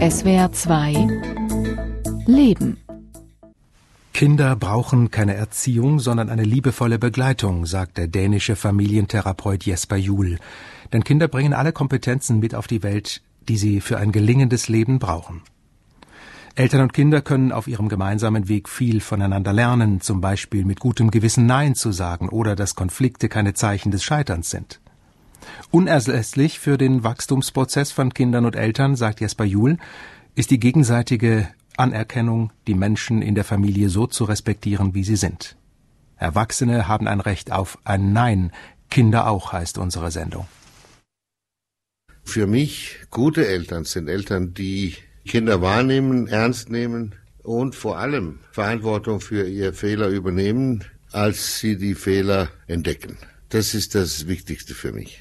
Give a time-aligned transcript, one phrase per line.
[0.00, 0.94] SWR 2
[2.24, 2.78] Leben
[4.14, 10.38] Kinder brauchen keine Erziehung, sondern eine liebevolle Begleitung, sagt der dänische Familientherapeut Jesper Juhl.
[10.94, 15.00] Denn Kinder bringen alle Kompetenzen mit auf die Welt, die sie für ein gelingendes Leben
[15.00, 15.42] brauchen.
[16.54, 21.10] Eltern und Kinder können auf ihrem gemeinsamen Weg viel voneinander lernen, zum Beispiel mit gutem
[21.10, 24.80] Gewissen Nein zu sagen oder dass Konflikte keine Zeichen des Scheiterns sind.
[25.70, 29.78] Unerlässlich für den Wachstumsprozess von Kindern und Eltern, sagt Jesper Juhl,
[30.34, 35.56] ist die gegenseitige Anerkennung, die Menschen in der Familie so zu respektieren, wie sie sind.
[36.16, 38.52] Erwachsene haben ein Recht auf ein Nein,
[38.90, 40.46] Kinder auch, heißt unsere Sendung.
[42.24, 44.94] Für mich gute Eltern sind Eltern, die
[45.26, 51.94] Kinder wahrnehmen, ernst nehmen und vor allem Verantwortung für ihre Fehler übernehmen, als sie die
[51.94, 53.16] Fehler entdecken.
[53.48, 55.20] Das ist das Wichtigste für mich.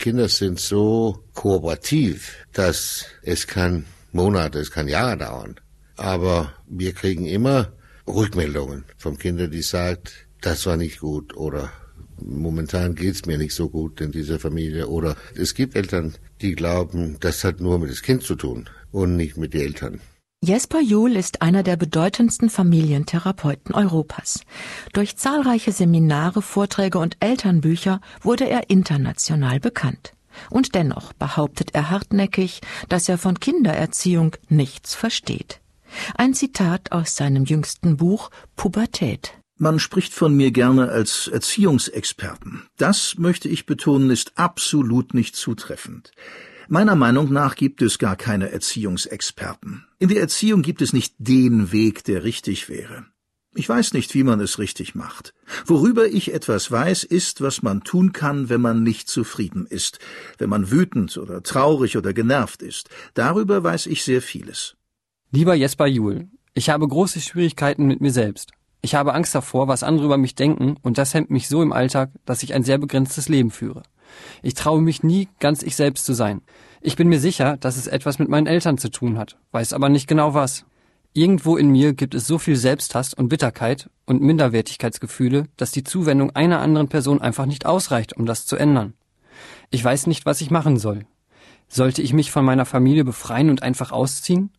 [0.00, 5.60] Kinder sind so kooperativ, dass es kann Monate, es kann Jahre dauern.
[5.96, 7.74] Aber wir kriegen immer
[8.06, 11.70] Rückmeldungen von Kindern, die sagt, das war nicht gut oder
[12.16, 17.18] momentan geht's mir nicht so gut in dieser Familie oder es gibt Eltern, die glauben,
[17.20, 20.00] das hat nur mit dem Kind zu tun und nicht mit den Eltern.
[20.42, 24.40] Jesper Juhl ist einer der bedeutendsten Familientherapeuten Europas.
[24.94, 30.14] Durch zahlreiche Seminare, Vorträge und Elternbücher wurde er international bekannt.
[30.48, 35.60] Und dennoch behauptet er hartnäckig, dass er von Kindererziehung nichts versteht.
[36.14, 39.34] Ein Zitat aus seinem jüngsten Buch Pubertät.
[39.58, 42.62] Man spricht von mir gerne als Erziehungsexperten.
[42.78, 46.12] Das, möchte ich betonen, ist absolut nicht zutreffend.
[46.72, 49.88] Meiner Meinung nach gibt es gar keine Erziehungsexperten.
[49.98, 53.06] In der Erziehung gibt es nicht den Weg, der richtig wäre.
[53.56, 55.34] Ich weiß nicht, wie man es richtig macht.
[55.66, 59.98] Worüber ich etwas weiß, ist, was man tun kann, wenn man nicht zufrieden ist,
[60.38, 62.88] wenn man wütend oder traurig oder genervt ist.
[63.14, 64.76] Darüber weiß ich sehr vieles.
[65.32, 68.52] Lieber Jesper Juhl, ich habe große Schwierigkeiten mit mir selbst.
[68.80, 71.72] Ich habe Angst davor, was andere über mich denken, und das hemmt mich so im
[71.72, 73.82] Alltag, dass ich ein sehr begrenztes Leben führe.
[74.42, 76.42] Ich traue mich nie, ganz ich selbst zu sein.
[76.80, 79.88] Ich bin mir sicher, dass es etwas mit meinen Eltern zu tun hat, weiß aber
[79.88, 80.64] nicht genau was.
[81.12, 86.30] Irgendwo in mir gibt es so viel Selbsthass und Bitterkeit und Minderwertigkeitsgefühle, dass die Zuwendung
[86.36, 88.94] einer anderen Person einfach nicht ausreicht, um das zu ändern.
[89.70, 91.06] Ich weiß nicht, was ich machen soll.
[91.68, 94.50] Sollte ich mich von meiner Familie befreien und einfach ausziehen?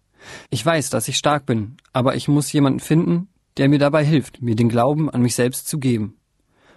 [0.49, 4.41] Ich weiß, dass ich stark bin, aber ich muss jemanden finden, der mir dabei hilft,
[4.41, 6.17] mir den Glauben an mich selbst zu geben.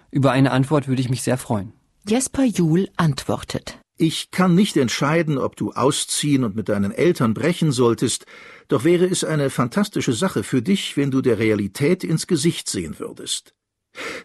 [0.09, 1.73] Über eine Antwort würde ich mich sehr freuen.
[2.07, 3.79] Jesper Juhl antwortet.
[3.97, 8.27] Ich kann nicht entscheiden, ob du ausziehen und mit deinen Eltern brechen solltest,
[8.67, 12.99] doch wäre es eine fantastische Sache für dich, wenn du der Realität ins Gesicht sehen
[12.99, 13.55] würdest.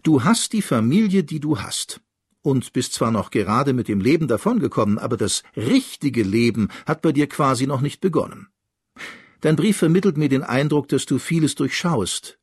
[0.03, 2.03] Du hast die Familie, die du hast,
[2.43, 7.13] und bist zwar noch gerade mit dem Leben davongekommen, aber das richtige Leben hat bei
[7.13, 8.49] dir quasi noch nicht begonnen.
[9.41, 12.39] Dein Brief vermittelt mir den Eindruck, dass du vieles durchschaust.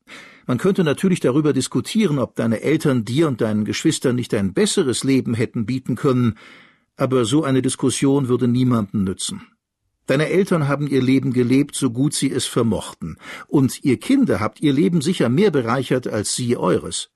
[0.48, 5.04] Man könnte natürlich darüber diskutieren, ob deine Eltern dir und deinen Geschwistern nicht ein besseres
[5.04, 6.38] Leben hätten bieten können,
[6.96, 9.42] aber so eine Diskussion würde niemanden nützen.
[10.06, 14.62] Deine Eltern haben ihr Leben gelebt, so gut sie es vermochten, und ihr Kinder habt
[14.62, 17.10] ihr Leben sicher mehr bereichert als sie eures.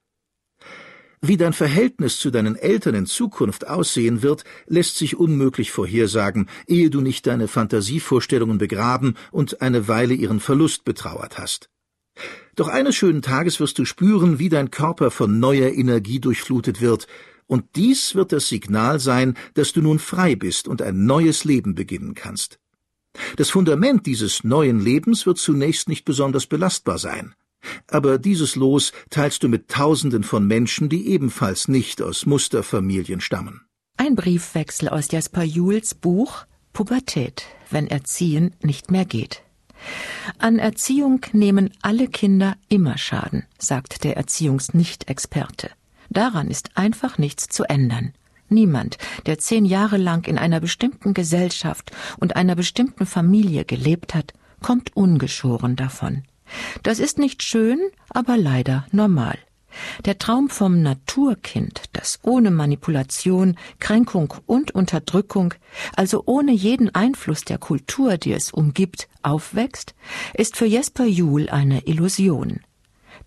[1.22, 6.90] Wie dein Verhältnis zu deinen Eltern in Zukunft aussehen wird, lässt sich unmöglich vorhersagen, ehe
[6.90, 11.70] du nicht deine Fantasievorstellungen begraben und eine Weile ihren Verlust betrauert hast.
[12.54, 17.06] Doch eines schönen Tages wirst du spüren, wie dein Körper von neuer Energie durchflutet wird,
[17.46, 21.74] und dies wird das Signal sein, dass du nun frei bist und ein neues Leben
[21.74, 22.58] beginnen kannst.
[23.36, 27.34] Das Fundament dieses neuen Lebens wird zunächst nicht besonders belastbar sein.
[27.86, 33.66] Aber dieses Los teilst du mit Tausenden von Menschen, die ebenfalls nicht aus Musterfamilien stammen.
[33.96, 39.42] Ein Briefwechsel aus Jasper Juhls Buch Pubertät, wenn Erziehen nicht mehr geht.
[40.38, 45.70] An Erziehung nehmen alle Kinder immer Schaden, sagt der Erziehungsnichtexperte.
[46.10, 48.12] Daran ist einfach nichts zu ändern.
[48.48, 54.34] Niemand, der zehn Jahre lang in einer bestimmten Gesellschaft und einer bestimmten Familie gelebt hat,
[54.60, 56.24] kommt ungeschoren davon.
[56.82, 57.80] Das ist nicht schön,
[58.10, 59.38] aber leider normal.
[60.04, 65.54] Der Traum vom Naturkind, das ohne Manipulation, Kränkung und Unterdrückung,
[65.96, 69.94] also ohne jeden Einfluss der Kultur, die es umgibt, aufwächst,
[70.34, 72.60] ist für Jesper Juhl eine Illusion.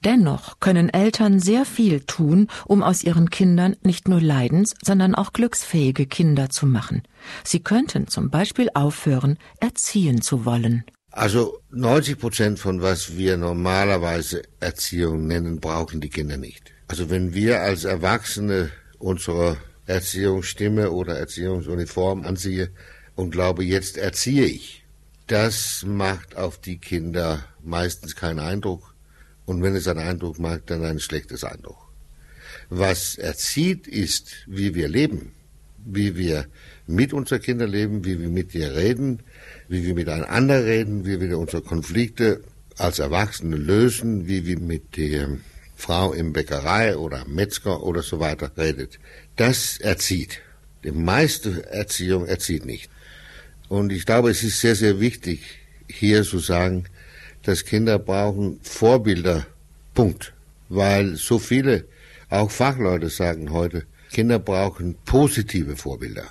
[0.04, 5.34] Dennoch können Eltern sehr viel tun, um aus ihren Kindern nicht nur leidens, sondern auch
[5.34, 7.04] glücksfähige Kinder zu machen.
[7.44, 10.84] Sie könnten zum Beispiel aufhören, erziehen zu wollen.
[11.16, 16.74] Also 90 Prozent von was wir normalerweise Erziehung nennen, brauchen die Kinder nicht.
[16.90, 18.70] Also wenn wir als Erwachsene
[19.00, 22.70] unsere Erziehungsstimme oder Erziehungsuniform anziehe
[23.16, 24.84] und glaube, jetzt erziehe ich,
[25.28, 28.94] das macht auf die Kinder meistens keinen Eindruck.
[29.46, 31.88] Und wenn es einen Eindruck macht, dann ein schlechtes Eindruck.
[32.70, 35.32] Was erzieht, ist, wie wir leben,
[35.86, 36.48] wie wir
[36.88, 39.24] mit unseren Kindern leben, wie wir mit ihr reden,
[39.68, 42.42] wie wir miteinander reden, wie wir unsere Konflikte
[42.78, 45.38] als Erwachsene lösen, wie wir mit der
[45.76, 49.00] Frau im Bäckerei oder Metzger oder so weiter redet.
[49.36, 50.42] Das erzieht.
[50.84, 52.90] Die meiste Erziehung erzieht nicht.
[53.68, 55.42] Und ich glaube, es ist sehr, sehr wichtig,
[55.88, 56.86] hier zu sagen,
[57.44, 59.48] dass Kinder brauchen Vorbilder.
[59.94, 60.34] Punkt.
[60.70, 61.86] Weil so viele,
[62.30, 66.26] auch Fachleute sagen heute, Kinder brauchen positive Vorbilder.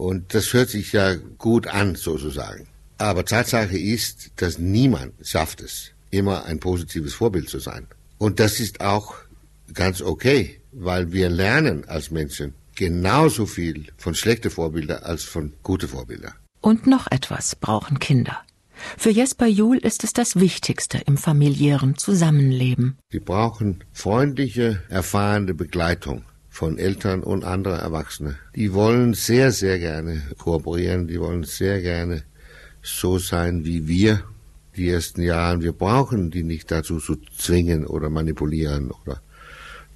[0.00, 2.66] Und das hört sich ja gut an, sozusagen.
[2.96, 7.86] Aber Tatsache ist, dass niemand schafft es, immer ein positives Vorbild zu sein.
[8.16, 9.16] Und das ist auch
[9.74, 15.88] ganz okay, weil wir lernen als Menschen genauso viel von schlechten Vorbildern als von guten
[15.88, 16.32] Vorbildern.
[16.62, 18.40] Und noch etwas brauchen Kinder.
[18.96, 22.96] Für Jesper Juhl ist es das Wichtigste im familiären Zusammenleben.
[23.12, 28.36] Sie brauchen freundliche, erfahrene Begleitung von Eltern und anderen Erwachsenen.
[28.54, 32.24] Die wollen sehr, sehr gerne kooperieren, die wollen sehr gerne
[32.82, 34.24] so sein wie wir
[34.76, 35.62] die ersten Jahre.
[35.62, 39.22] Wir brauchen die nicht dazu zu zwingen oder manipulieren oder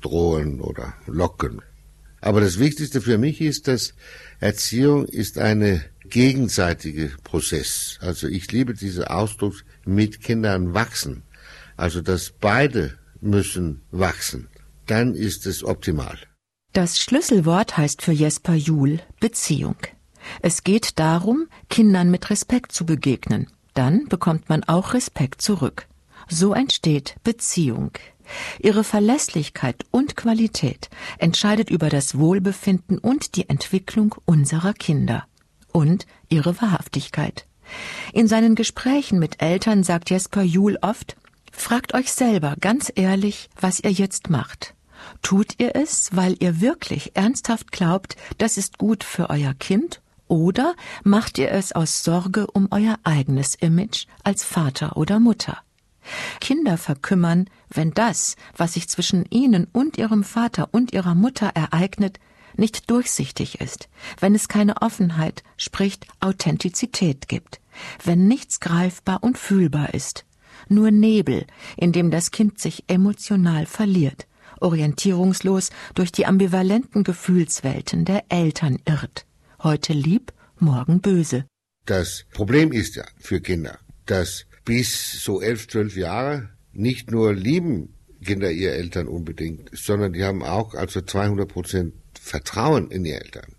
[0.00, 1.60] drohen oder locken.
[2.20, 3.94] Aber das Wichtigste für mich ist, dass
[4.40, 7.98] Erziehung ist eine gegenseitige Prozess.
[8.00, 11.22] Also ich liebe diesen Ausdruck mit Kindern wachsen.
[11.76, 14.48] Also dass beide müssen wachsen.
[14.86, 16.18] Dann ist es optimal.
[16.74, 19.76] Das Schlüsselwort heißt für Jesper Juhl Beziehung.
[20.42, 23.46] Es geht darum, Kindern mit Respekt zu begegnen.
[23.74, 25.86] Dann bekommt man auch Respekt zurück.
[26.28, 27.92] So entsteht Beziehung.
[28.58, 35.28] Ihre Verlässlichkeit und Qualität entscheidet über das Wohlbefinden und die Entwicklung unserer Kinder
[35.70, 37.46] und ihre Wahrhaftigkeit.
[38.12, 41.14] In seinen Gesprächen mit Eltern sagt Jesper Juhl oft,
[41.52, 44.73] fragt euch selber ganz ehrlich, was ihr jetzt macht.
[45.22, 50.00] Tut ihr es, weil ihr wirklich ernsthaft glaubt, das ist gut für euer Kind?
[50.28, 55.58] Oder macht ihr es aus Sorge um euer eigenes Image als Vater oder Mutter?
[56.40, 62.18] Kinder verkümmern, wenn das, was sich zwischen ihnen und ihrem Vater und ihrer Mutter ereignet,
[62.56, 63.88] nicht durchsichtig ist,
[64.20, 67.60] wenn es keine Offenheit, sprich Authentizität gibt,
[68.04, 70.24] wenn nichts greifbar und fühlbar ist,
[70.68, 71.46] nur Nebel,
[71.76, 74.26] in dem das Kind sich emotional verliert,
[74.60, 79.26] orientierungslos durch die ambivalenten Gefühlswelten der Eltern irrt,
[79.62, 81.44] heute lieb, morgen böse.
[81.86, 87.94] Das Problem ist ja für Kinder, dass bis so elf, zwölf Jahre nicht nur lieben
[88.24, 93.54] Kinder ihre Eltern unbedingt, sondern die haben auch also 200 Prozent Vertrauen in die Eltern.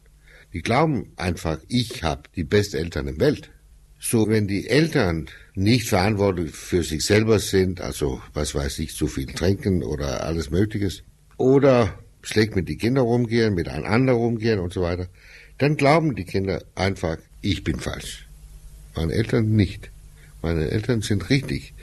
[0.53, 3.51] Die glauben einfach, ich habe die besten Eltern im Welt.
[3.99, 9.07] So, wenn die Eltern nicht verantwortlich für sich selber sind, also was weiß ich, zu
[9.07, 11.03] viel trinken oder alles Mögliches,
[11.37, 15.07] oder schlecht mit den Kindern rumgehen, mit einem anderen rumgehen und so weiter,
[15.57, 18.27] dann glauben die Kinder einfach, ich bin falsch.
[18.95, 19.89] Meine Eltern nicht.
[20.41, 21.73] Meine Eltern sind richtig.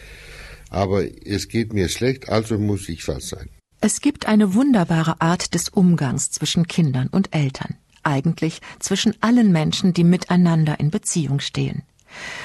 [0.70, 3.48] Aber es geht mir schlecht, also muss ich falsch sein.
[3.80, 7.74] Es gibt eine wunderbare Art des Umgangs zwischen Kindern und Eltern,
[8.04, 11.82] eigentlich zwischen allen Menschen, die miteinander in Beziehung stehen.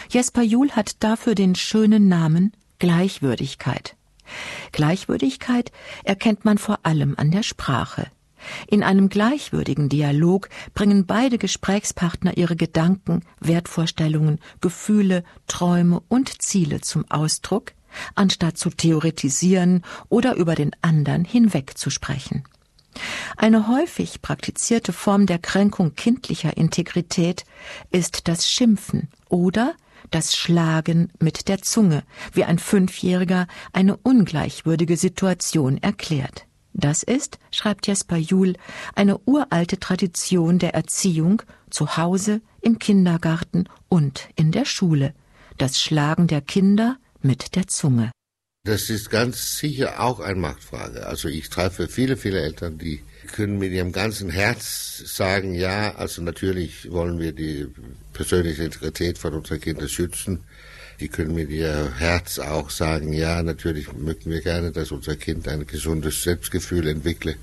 [0.09, 3.95] Jesper Juhl hat dafür den schönen Namen Gleichwürdigkeit.
[4.71, 5.71] Gleichwürdigkeit
[6.03, 8.07] erkennt man vor allem an der Sprache.
[8.67, 17.09] In einem gleichwürdigen Dialog bringen beide Gesprächspartner ihre Gedanken, Wertvorstellungen, Gefühle, Träume und Ziele zum
[17.09, 17.73] Ausdruck,
[18.15, 22.43] anstatt zu theoretisieren oder über den anderen hinweg zu sprechen.
[23.37, 27.45] Eine häufig praktizierte Form der Kränkung kindlicher Integrität
[27.91, 29.75] ist das Schimpfen oder
[30.11, 32.03] das Schlagen mit der Zunge,
[32.33, 36.45] wie ein Fünfjähriger eine ungleichwürdige Situation erklärt.
[36.73, 38.53] Das ist, schreibt Jesper Juhl,
[38.93, 41.41] eine uralte Tradition der Erziehung
[41.71, 45.13] zu Hause, im Kindergarten und in der Schule.
[45.57, 48.11] Das Schlagen der Kinder mit der Zunge.
[48.63, 51.07] Das ist ganz sicher auch eine Machtfrage.
[51.07, 56.21] Also ich treffe viele, viele Eltern, die können mit ihrem ganzen Herz sagen, ja, also
[56.21, 57.67] natürlich wollen wir die
[58.13, 60.39] persönliche Integrität von unseren Kindern schützen.
[60.99, 65.47] Die können mit ihr Herz auch sagen, ja, natürlich möchten wir gerne, dass unser Kind
[65.47, 67.35] ein gesundes Selbstgefühl entwickle.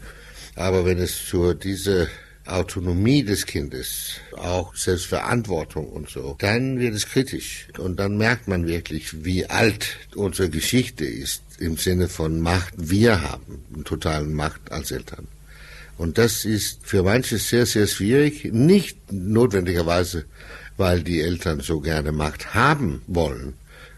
[0.57, 2.09] Aber wenn es zu dieser
[2.47, 7.69] Autonomie des Kindes, auch Selbstverantwortung und so, dann wird es kritisch.
[7.79, 12.75] Und dann merkt man wirklich, wie alt unsere Geschichte ist im Sinne von Macht.
[12.77, 15.27] Wir haben eine totale Macht als Eltern.
[15.97, 20.25] Und das ist für manche sehr, sehr schwierig, nicht notwendigerweise
[20.77, 23.55] weil die Eltern so gerne Macht haben wollen,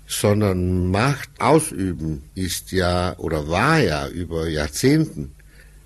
[0.06, 5.32] sondern Macht ausüben ist ja oder war ja über Jahrzehnten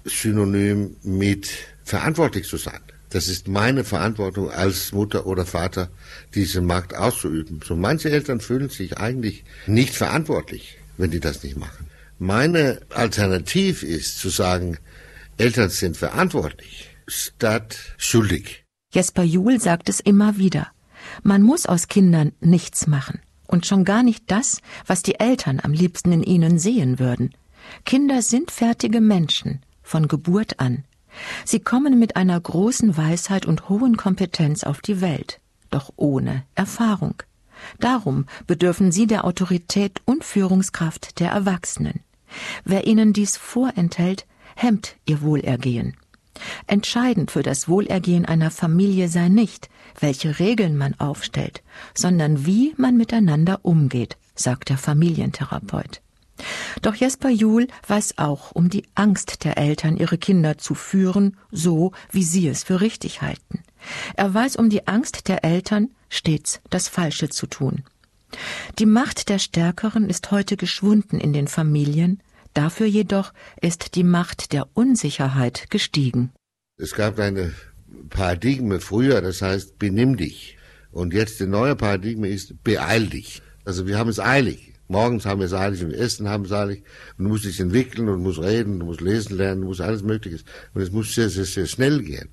[0.04, 1.48] synonym mit
[1.84, 2.80] verantwortlich zu sein.
[3.10, 5.88] Das ist meine Verantwortung als Mutter oder Vater,
[6.34, 7.60] diese Macht auszuüben.
[7.64, 11.86] So manche Eltern fühlen sich eigentlich nicht verantwortlich, wenn die das nicht machen.
[12.18, 14.78] Meine Alternative ist zu sagen,
[15.40, 18.66] Eltern sind verantwortlich statt schuldig.
[18.92, 20.68] Jesper Juhl sagt es immer wieder.
[21.22, 23.20] Man muss aus Kindern nichts machen.
[23.46, 27.34] Und schon gar nicht das, was die Eltern am liebsten in ihnen sehen würden.
[27.86, 30.84] Kinder sind fertige Menschen, von Geburt an.
[31.46, 37.14] Sie kommen mit einer großen Weisheit und hohen Kompetenz auf die Welt, doch ohne Erfahrung.
[37.78, 42.00] Darum bedürfen sie der Autorität und Führungskraft der Erwachsenen.
[42.64, 44.26] Wer ihnen dies vorenthält,
[44.56, 45.96] hemmt ihr Wohlergehen.
[46.66, 51.62] Entscheidend für das Wohlergehen einer Familie sei nicht, welche Regeln man aufstellt,
[51.94, 56.00] sondern wie man miteinander umgeht, sagt der Familientherapeut.
[56.80, 61.92] Doch Jesper Juhl weiß auch um die Angst der Eltern, ihre Kinder zu führen, so
[62.10, 63.62] wie sie es für richtig halten.
[64.14, 67.84] Er weiß um die Angst der Eltern, stets das Falsche zu tun.
[68.78, 72.22] Die Macht der Stärkeren ist heute geschwunden in den Familien,
[72.54, 76.32] dafür jedoch ist die Macht der Unsicherheit gestiegen.
[76.76, 77.52] Es gab eine
[78.08, 80.56] Paradigme früher, das heißt benimm dich.
[80.92, 83.42] Und jetzt der neue Paradigma ist beeil dich.
[83.64, 84.74] Also wir haben es eilig.
[84.88, 86.82] Morgens haben wir es eilig und Essen haben es eilig.
[87.16, 90.02] Und du musst dich entwickeln und musst reden, du musst lesen lernen, du musst alles
[90.02, 90.42] Mögliche.
[90.74, 92.28] Und es muss sehr, sehr, sehr schnell gehen.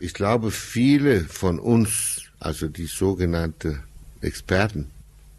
[0.00, 3.82] Ich glaube, viele von uns, also die sogenannten
[4.22, 4.90] Experten,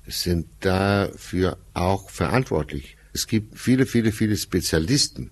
[0.05, 2.95] sind dafür auch verantwortlich.
[3.13, 5.31] Es gibt viele, viele, viele Spezialisten.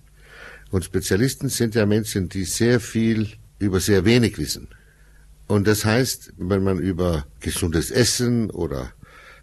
[0.70, 4.68] Und Spezialisten sind ja Menschen, die sehr viel über sehr wenig wissen.
[5.46, 8.92] Und das heißt, wenn man über gesundes Essen oder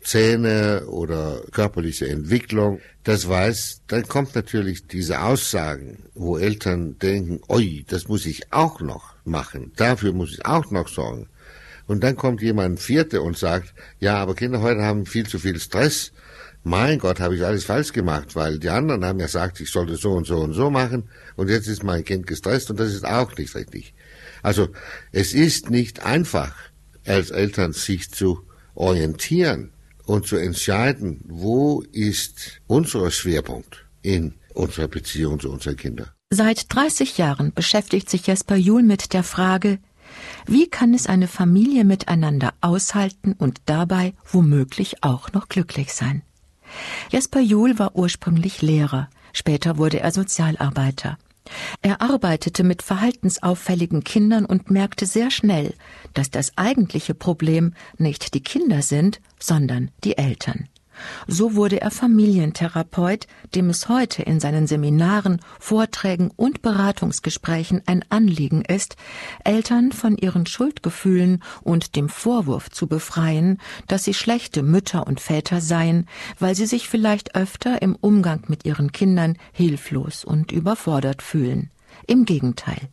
[0.04, 7.84] Zähne oder körperliche Entwicklung das weiß, dann kommt natürlich diese Aussagen, wo Eltern denken, oi,
[7.88, 11.28] das muss ich auch noch machen, dafür muss ich auch noch sorgen.
[11.88, 15.60] Und dann kommt jemand Vierte und sagt, ja, aber Kinder heute haben viel zu viel
[15.60, 16.12] Stress.
[16.68, 19.98] Mein Gott, habe ich alles falsch gemacht, weil die anderen haben ja gesagt, ich sollte
[19.98, 23.06] so und so und so machen und jetzt ist mein Kind gestresst und das ist
[23.06, 23.94] auch nicht richtig.
[24.42, 24.70] Also
[25.12, 26.56] es ist nicht einfach,
[27.06, 29.74] als Eltern sich zu orientieren
[30.06, 36.10] und zu entscheiden, wo ist unser Schwerpunkt in unserer Beziehung zu unseren Kindern.
[36.32, 39.78] Seit 30 Jahren beschäftigt sich Jesper Juhl mit der Frage,
[40.48, 46.24] wie kann es eine Familie miteinander aushalten und dabei womöglich auch noch glücklich sein?
[47.10, 51.18] Jesper Juhl war ursprünglich Lehrer, später wurde er Sozialarbeiter.
[51.82, 55.74] Er arbeitete mit verhaltensauffälligen Kindern und merkte sehr schnell,
[56.14, 60.68] dass das eigentliche Problem nicht die Kinder sind, sondern die Eltern.
[61.28, 68.64] So wurde er Familientherapeut, dem es heute in seinen Seminaren, Vorträgen und Beratungsgesprächen ein Anliegen
[68.64, 68.96] ist,
[69.44, 75.62] Eltern von ihren Schuldgefühlen und dem Vorwurf zu befreien, dass sie schlechte Mütter und Väter
[75.62, 76.08] seien,
[76.40, 81.72] weil sie sich vielleicht öfter im Umgang mit ihren Kindern hilflos und überfordert fühlen.
[82.08, 82.90] Im Gegenteil.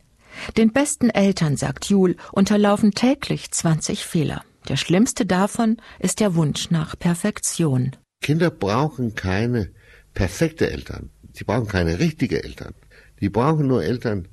[0.57, 4.43] Den besten Eltern, sagt Jul, unterlaufen täglich 20 Fehler.
[4.69, 7.91] Der schlimmste davon ist der Wunsch nach Perfektion.
[8.21, 9.71] Kinder brauchen keine
[10.13, 11.09] perfekte Eltern.
[11.33, 12.73] Sie brauchen keine richtige Eltern.
[13.19, 14.27] Die brauchen nur Eltern,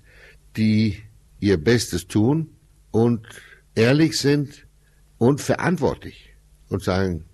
[0.56, 0.98] die
[1.40, 2.50] ihr Bestes tun
[2.90, 3.26] und
[3.74, 4.66] ehrlich sind
[5.18, 6.34] und verantwortlich
[6.68, 7.24] und sagen,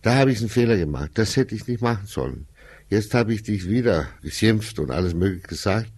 [0.00, 2.46] da habe ich einen Fehler gemacht, das hätte ich nicht machen sollen.
[2.88, 5.92] Jetzt habe ich dich wieder geschimpft und alles mögliche gesagt.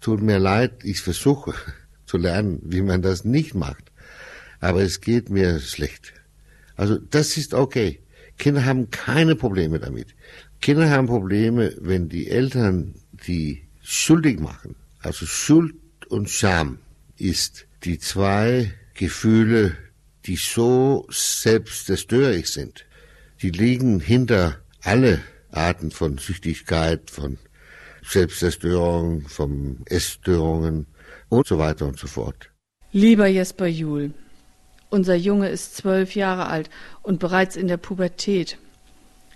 [0.00, 1.54] Tut mir leid, ich versuche
[2.06, 3.89] zu lernen, wie man das nicht macht
[4.60, 6.12] aber es geht mir schlecht.
[6.76, 8.00] Also das ist okay.
[8.38, 10.14] Kinder haben keine Probleme damit.
[10.60, 14.76] Kinder haben Probleme, wenn die Eltern die schuldig machen.
[15.00, 15.74] Also Schuld
[16.08, 16.78] und Scham
[17.16, 19.76] ist die zwei Gefühle,
[20.26, 22.86] die so selbstzerstörerisch sind.
[23.42, 27.38] Die liegen hinter alle Arten von Süchtigkeit, von
[28.02, 30.86] Selbstzerstörung, von Essstörungen
[31.28, 32.50] und so weiter und so fort.
[32.92, 34.12] Lieber Jesper Juhl,
[34.90, 36.68] unser Junge ist zwölf Jahre alt
[37.02, 38.58] und bereits in der Pubertät.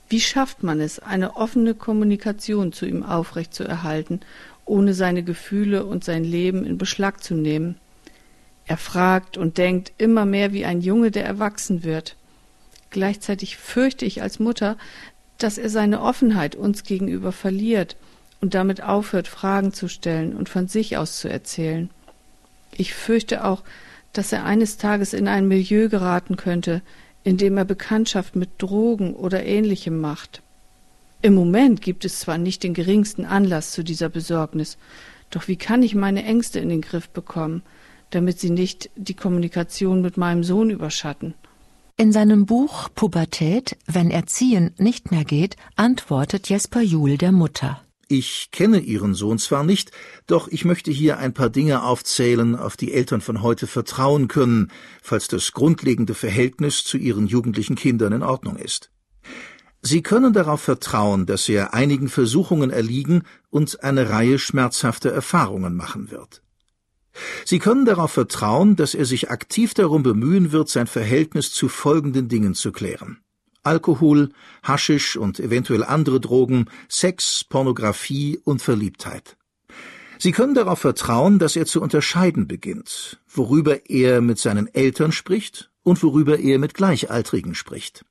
[0.09, 4.21] Wie schafft man es, eine offene Kommunikation zu ihm aufrechtzuerhalten,
[4.67, 7.77] ohne seine Gefühle und sein Leben in Beschlag zu nehmen?
[8.67, 12.17] Er fragt und denkt immer mehr wie ein Junge, der erwachsen wird.
[12.91, 14.77] Gleichzeitig fürchte ich als Mutter,
[15.39, 17.97] dass er seine Offenheit uns gegenüber verliert
[18.41, 21.91] und damit aufhört, Fragen zu stellen und von sich aus zu erzählen.
[22.77, 23.63] Ich fürchte auch,
[24.15, 26.83] dass er eines Tages in ein Milieu geraten könnte,
[27.23, 30.43] in dem er Bekanntschaft mit Drogen oder ähnlichem macht.
[31.23, 34.77] Im Moment gibt es zwar nicht den geringsten Anlass zu dieser Besorgnis,
[35.31, 37.63] doch wie kann ich meine Ängste in den Griff bekommen,
[38.11, 41.35] damit sie nicht die Kommunikation mit meinem Sohn überschatten?
[41.97, 47.81] In seinem Buch Pubertät, wenn Erziehen nicht mehr geht, antwortet Jesper Juhl der Mutter.
[48.09, 49.91] Ich kenne Ihren Sohn zwar nicht,
[50.27, 54.71] doch ich möchte hier ein paar Dinge aufzählen, auf die Eltern von heute vertrauen können,
[55.03, 58.91] falls das grundlegende Verhältnis zu ihren jugendlichen Kindern in Ordnung ist.
[59.81, 66.11] Sie können darauf vertrauen, dass er einigen Versuchungen erliegen und eine Reihe schmerzhafter Erfahrungen machen
[66.11, 66.43] wird.
[67.45, 72.29] Sie können darauf vertrauen, dass er sich aktiv darum bemühen wird, sein Verhältnis zu folgenden
[72.29, 73.19] Dingen zu klären.
[73.65, 74.31] Alkohol,
[74.63, 79.37] Haschisch und eventuell andere Drogen, Sex, Pornografie und Verliebtheit.
[80.19, 85.71] Sie können darauf vertrauen, dass er zu unterscheiden beginnt, worüber er mit seinen Eltern spricht
[85.83, 88.05] und worüber er mit Gleichaltrigen spricht.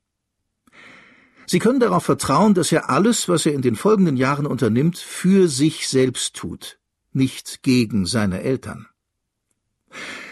[1.46, 5.48] Sie können darauf vertrauen, dass er alles, was er in den folgenden Jahren unternimmt, für
[5.48, 6.78] sich selbst tut,
[7.12, 8.86] nicht gegen seine Eltern.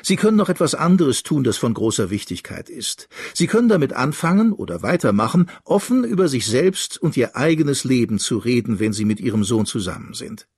[0.02, 3.08] Sie können noch etwas anderes tun, das von großer Wichtigkeit ist.
[3.34, 8.38] Sie können damit anfangen oder weitermachen, offen über sich selbst und ihr eigenes Leben zu
[8.38, 10.48] reden, wenn Sie mit Ihrem Sohn zusammen sind.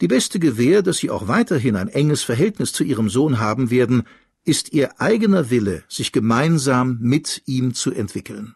[0.00, 4.04] Die beste Gewähr, dass Sie auch weiterhin ein enges Verhältnis zu Ihrem Sohn haben werden,
[4.44, 8.54] ist Ihr eigener Wille, sich gemeinsam mit ihm zu entwickeln.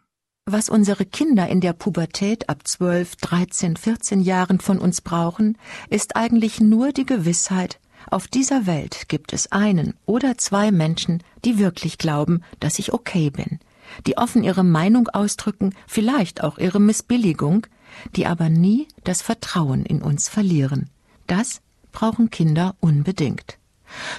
[0.50, 5.58] Was unsere Kinder in der Pubertät ab 12, 13, 14 Jahren von uns brauchen,
[5.90, 11.58] ist eigentlich nur die Gewissheit, auf dieser Welt gibt es einen oder zwei Menschen, die
[11.58, 13.58] wirklich glauben, dass ich okay bin,
[14.06, 17.66] die offen ihre Meinung ausdrücken, vielleicht auch ihre Missbilligung,
[18.16, 20.90] die aber nie das Vertrauen in uns verlieren.
[21.26, 21.60] Das
[21.92, 23.58] brauchen Kinder unbedingt.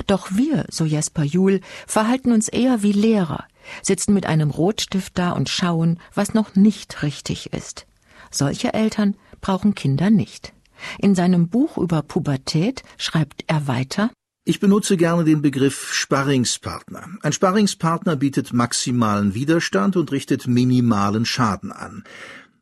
[0.08, 3.46] Doch wir, so Jesper Juhl, verhalten uns eher wie Lehrer,
[3.84, 7.86] sitzen mit einem Rotstift da und schauen, was noch nicht richtig ist.
[8.32, 10.54] Solche Eltern brauchen Kinder nicht.
[11.00, 14.12] In seinem Buch über Pubertät schreibt er weiter
[14.46, 17.08] Ich benutze gerne den Begriff Sparringspartner.
[17.22, 22.04] Ein Sparringspartner bietet maximalen Widerstand und richtet minimalen Schaden an.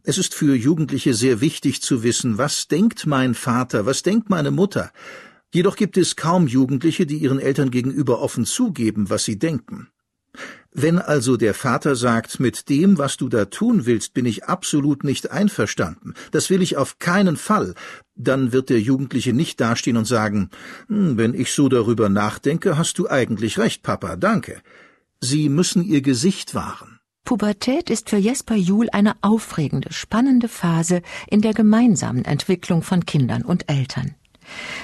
[0.03, 4.51] Es ist für Jugendliche sehr wichtig zu wissen, was denkt mein Vater, was denkt meine
[4.51, 4.91] Mutter.
[5.53, 9.89] Jedoch gibt es kaum Jugendliche, die ihren Eltern gegenüber offen zugeben, was sie denken.
[10.79, 15.03] Wenn also der Vater sagt, mit dem, was du da tun willst, bin ich absolut
[15.03, 17.73] nicht einverstanden, das will ich auf keinen Fall,
[18.13, 20.51] dann wird der Jugendliche nicht dastehen und sagen,
[20.87, 24.61] hm, wenn ich so darüber nachdenke, hast du eigentlich recht, Papa, danke.
[25.19, 26.99] Sie müssen ihr Gesicht wahren.
[27.25, 33.41] Pubertät ist für Jesper Juhl eine aufregende, spannende Phase in der gemeinsamen Entwicklung von Kindern
[33.41, 34.13] und Eltern.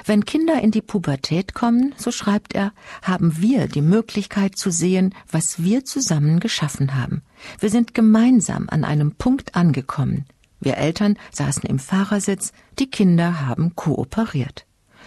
[0.06, 5.16] Wenn Kinder in die Pubertät kommen, so schreibt er, haben wir die Möglichkeit zu sehen,
[5.32, 7.22] was wir zusammen geschaffen haben.
[7.60, 10.26] Wir sind gemeinsam an einem Punkt angekommen.
[10.60, 14.66] Wir Eltern saßen im Fahrersitz, die Kinder haben kooperiert.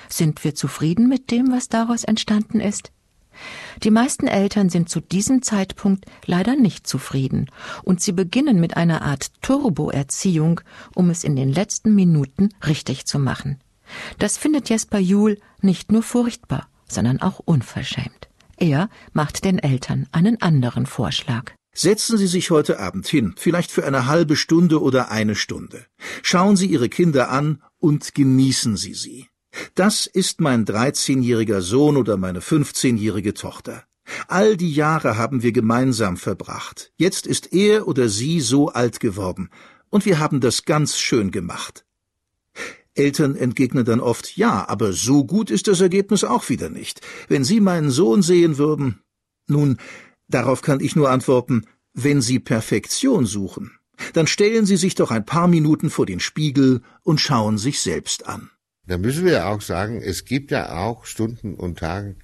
[0.08, 2.92] Sind wir zufrieden mit dem, was daraus entstanden ist?
[3.82, 7.50] Die meisten Eltern sind zu diesem Zeitpunkt leider nicht zufrieden
[7.82, 10.60] und sie beginnen mit einer Art Turboerziehung,
[10.94, 13.58] um es in den letzten Minuten richtig zu machen.
[14.18, 18.28] Das findet Jesper Juhl nicht nur furchtbar, sondern auch unverschämt.
[18.56, 21.52] Er macht den Eltern einen anderen Vorschlag.
[21.74, 25.84] Setzen Sie sich heute Abend hin, vielleicht für eine halbe Stunde oder eine Stunde.
[26.22, 29.28] Schauen Sie Ihre Kinder an und genießen Sie sie.
[29.74, 33.84] Das ist mein 13-jähriger Sohn oder meine 15-jährige Tochter.
[34.28, 36.92] All die Jahre haben wir gemeinsam verbracht.
[36.96, 39.50] Jetzt ist er oder sie so alt geworden.
[39.90, 41.85] Und wir haben das ganz schön gemacht.
[42.98, 47.00] Eltern entgegnen dann oft, ja, aber so gut ist das Ergebnis auch wieder nicht.
[47.28, 49.00] Wenn Sie meinen Sohn sehen würden.
[49.48, 49.78] Nun,
[50.28, 53.72] darauf kann ich nur antworten, wenn Sie Perfektion suchen,
[54.12, 58.26] dann stellen Sie sich doch ein paar Minuten vor den Spiegel und schauen sich selbst
[58.26, 58.50] an.
[58.86, 62.16] Da müssen wir auch sagen, es gibt ja auch Stunden und Tagen,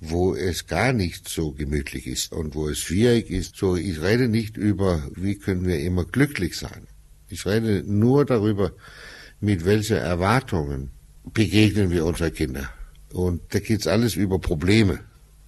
[0.00, 3.56] wo es gar nicht so gemütlich ist und wo es schwierig ist.
[3.56, 6.86] So, ich rede nicht über, wie können wir immer glücklich sein.
[7.28, 8.72] Ich rede nur darüber,
[9.40, 10.90] mit welchen Erwartungen
[11.32, 12.68] begegnen wir unserer Kinder.
[13.12, 15.00] Und da geht's alles über Probleme.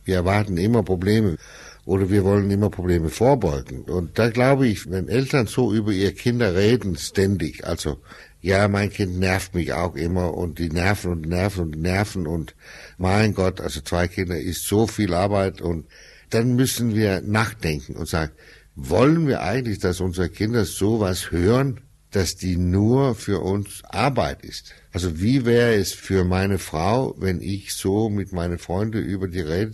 [0.04, 1.36] Wir erwarten immer Probleme
[1.84, 3.82] oder wir wollen immer Probleme vorbeugen.
[3.82, 7.98] Und da glaube ich, wenn Eltern so über ihre Kinder reden, ständig, also
[8.40, 12.54] ja, mein Kind nervt mich auch immer und die nerven und nerven und nerven und
[12.96, 15.86] mein Gott, also zwei Kinder ist so viel Arbeit und
[16.30, 18.32] dann müssen wir nachdenken und sagen,
[18.76, 24.72] wollen wir eigentlich, dass unsere Kinder sowas hören dass die nur für uns Arbeit ist.
[24.92, 29.40] Also wie wäre es für meine Frau, wenn ich so mit meinen Freunden über die
[29.40, 29.72] rede,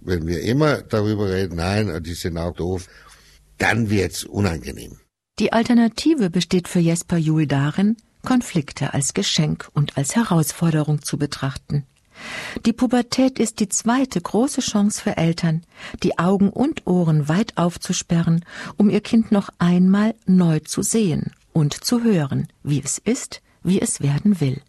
[0.00, 2.88] wenn wir immer darüber reden, nein, die sind auch doof,
[3.58, 4.98] dann wird's unangenehm.
[5.38, 11.84] Die Alternative besteht für Jesper Juhl darin, Konflikte als Geschenk und als Herausforderung zu betrachten.
[12.64, 15.62] Die Pubertät ist die zweite große Chance für Eltern,
[16.02, 18.42] die Augen und Ohren weit aufzusperren,
[18.78, 23.80] um ihr Kind noch einmal neu zu sehen und zu hören, wie es ist, wie
[23.80, 24.60] es werden will.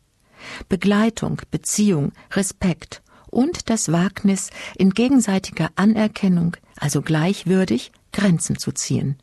[0.69, 9.17] Begleitung, Beziehung, Respekt und das Wagnis, in gegenseitiger Anerkennung, also gleichwürdig, Grenzen zu ziehen.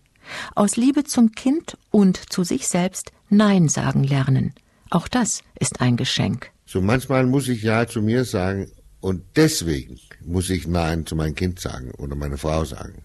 [0.55, 4.53] Aus Liebe zum Kind und zu sich selbst Nein sagen lernen.
[4.90, 6.50] Auch das ist ein Geschenk.
[6.66, 11.35] So manchmal muss ich Ja zu mir sagen und deswegen muss ich Nein zu meinem
[11.35, 13.05] Kind sagen oder meiner Frau sagen.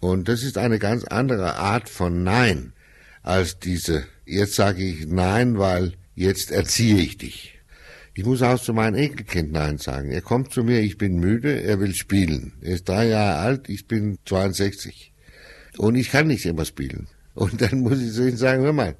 [0.00, 2.72] Und das ist eine ganz andere Art von Nein
[3.24, 7.58] als diese, jetzt sage ich Nein, weil jetzt erziehe ich dich.
[8.14, 10.12] Ich muss auch zu meinem Enkelkind Nein sagen.
[10.12, 12.52] Er kommt zu mir, ich bin müde, er will spielen.
[12.60, 15.12] Er ist drei Jahre alt, ich bin 62.
[15.78, 17.08] Und ich kann nicht immer spielen.
[17.34, 18.94] Und dann muss ich zu ihm sagen, hör mal,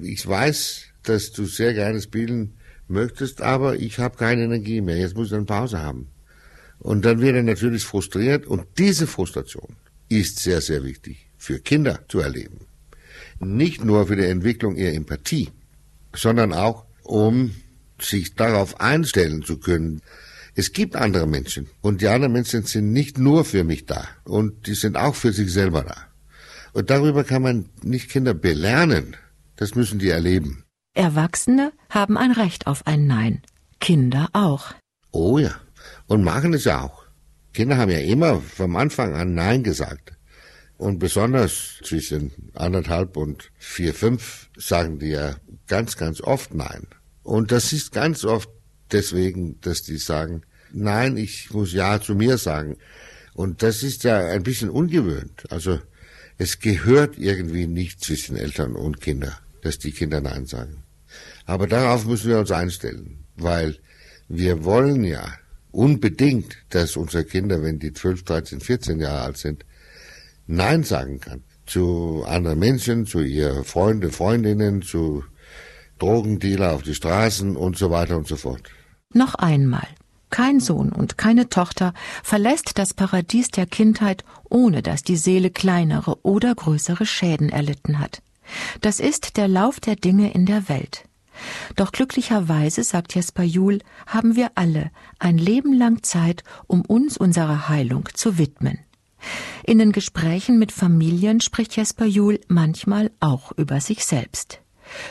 [0.00, 2.54] ich weiß, dass du sehr gerne spielen
[2.86, 6.08] möchtest, aber ich habe keine Energie mehr, jetzt muss ich eine Pause haben.
[6.78, 9.76] Und dann wird er natürlich frustriert und diese Frustration
[10.08, 12.66] ist sehr, sehr wichtig für Kinder zu erleben.
[13.40, 15.50] Nicht nur für die Entwicklung ihrer Empathie,
[16.14, 17.54] sondern auch, um
[17.98, 20.02] sich darauf einstellen zu können.
[20.54, 24.66] Es gibt andere Menschen und die anderen Menschen sind nicht nur für mich da und
[24.66, 25.96] die sind auch für sich selber da.
[26.72, 29.16] Und darüber kann man nicht Kinder belernen,
[29.56, 30.64] das müssen die erleben.
[30.94, 33.42] Erwachsene haben ein Recht auf ein Nein.
[33.80, 34.74] Kinder auch.
[35.12, 35.54] Oh ja.
[36.06, 37.04] Und machen es auch.
[37.52, 40.12] Kinder haben ja immer vom Anfang an Nein gesagt.
[40.80, 46.86] Und besonders zwischen anderthalb und vier, fünf sagen die ja ganz, ganz oft Nein.
[47.22, 48.48] Und das ist ganz oft
[48.90, 52.78] deswegen, dass die sagen, nein, ich muss Ja zu mir sagen.
[53.34, 55.44] Und das ist ja ein bisschen ungewöhnt.
[55.50, 55.80] Also
[56.38, 60.82] es gehört irgendwie nicht zwischen Eltern und Kinder dass die Kinder Nein sagen.
[61.46, 63.76] Aber darauf müssen wir uns einstellen, weil
[64.28, 65.34] wir wollen ja
[65.72, 69.64] unbedingt, dass unsere Kinder, wenn die 12, 13, 14 Jahre alt sind,
[70.50, 71.44] Nein sagen kann.
[71.66, 75.22] Zu anderen Menschen, zu ihren Freunden, Freundinnen, zu
[76.00, 78.62] Drogendealer auf die Straßen und so weiter und so fort.
[79.14, 79.86] Noch einmal.
[80.30, 86.24] Kein Sohn und keine Tochter verlässt das Paradies der Kindheit, ohne dass die Seele kleinere
[86.24, 88.22] oder größere Schäden erlitten hat.
[88.80, 91.04] Das ist der Lauf der Dinge in der Welt.
[91.76, 97.68] Doch glücklicherweise, sagt Jesper Juhl, haben wir alle ein Leben lang Zeit, um uns unserer
[97.68, 98.78] Heilung zu widmen.
[99.64, 104.60] In den Gesprächen mit Familien spricht Jesper Juhl manchmal auch über sich selbst.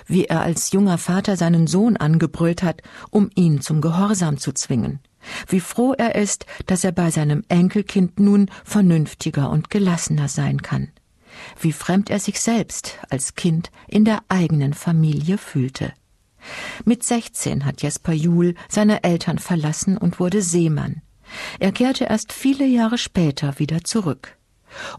[0.05, 4.99] Wie er als junger Vater seinen Sohn angebrüllt hat, um ihn zum Gehorsam zu zwingen.
[5.47, 10.91] Wie froh er ist, dass er bei seinem Enkelkind nun vernünftiger und gelassener sein kann
[11.59, 15.93] wie fremd er sich selbst als Kind in der eigenen Familie fühlte.
[16.85, 21.01] Mit 16 hat Jesper Juhl seine Eltern verlassen und wurde Seemann.
[21.59, 24.37] Er kehrte erst viele Jahre später wieder zurück.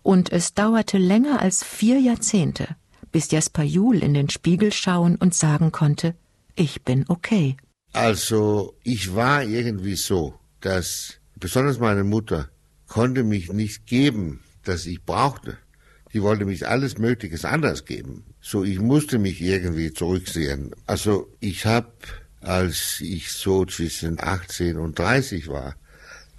[0.03, 2.77] Und es dauerte länger als vier Jahrzehnte,
[3.13, 6.15] bis Jesper Juhl in den Spiegel schauen und sagen konnte,
[6.57, 7.57] ich bin okay.
[7.93, 12.49] Also, ich war irgendwie so, dass besonders meine Mutter
[12.87, 15.57] konnte mich nicht geben, dass ich brauchte.
[16.13, 18.25] Die wollte mich alles Mögliches anders geben.
[18.41, 20.75] So, ich musste mich irgendwie zurücksehen.
[20.87, 21.93] Also ich habe,
[22.41, 25.77] als ich so zwischen 18 und 30 war,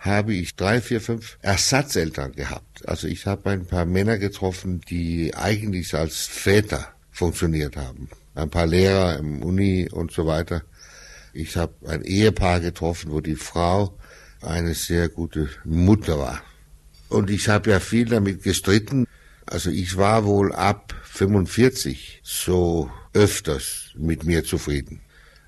[0.02, 2.88] habe ich drei, vier, fünf Ersatzeltern gehabt.
[2.90, 8.10] Also ich habe ein paar Männer getroffen, die eigentlich als Väter funktioniert haben.
[8.34, 10.64] Ein paar Lehrer im Uni und so weiter.
[11.34, 13.96] Ich habe ein Ehepaar getroffen, wo die Frau
[14.42, 16.42] eine sehr gute Mutter war.
[17.10, 19.06] Und ich habe ja viel damit gestritten,
[19.46, 25.02] also ich war wohl ab 45 so öfters mit mir zufrieden.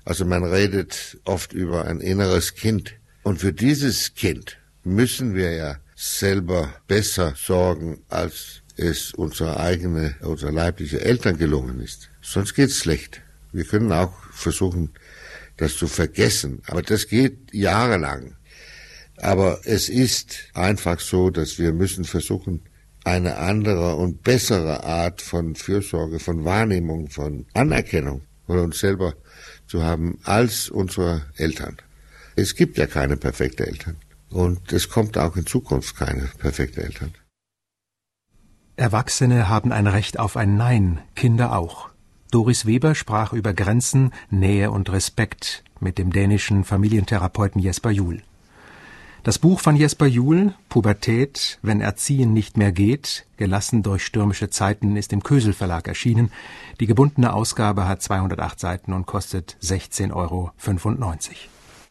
[0.04, 2.94] Also man redet oft über ein inneres Kind.
[3.24, 10.52] Und für dieses Kind müssen wir ja selber besser sorgen, als es unsere eigene, unsere
[10.52, 12.10] leibliche Eltern gelungen ist.
[12.20, 13.22] Sonst geht's schlecht.
[13.50, 14.90] Wir können auch versuchen,
[15.56, 16.60] das zu vergessen.
[16.66, 18.36] Aber das geht jahrelang.
[19.16, 22.62] Aber es ist einfach so, dass wir müssen versuchen,
[23.04, 29.14] eine andere und bessere Art von Fürsorge, von Wahrnehmung, von Anerkennung von uns selber
[29.66, 31.78] zu haben als unsere Eltern.
[32.36, 33.96] Es gibt ja keine perfekte Eltern.
[34.30, 37.14] Und es kommt auch in Zukunft keine perfekte Eltern.
[38.76, 41.90] Erwachsene haben ein Recht auf ein Nein, Kinder auch.
[42.32, 48.22] Doris Weber sprach über Grenzen, Nähe und Respekt mit dem dänischen Familientherapeuten Jesper Juhl.
[49.22, 54.96] Das Buch von Jesper Juhl, Pubertät, wenn Erziehen nicht mehr geht, gelassen durch stürmische Zeiten,
[54.96, 56.32] ist im Kösel Verlag erschienen.
[56.80, 60.50] Die gebundene Ausgabe hat 208 Seiten und kostet 16,95 Euro.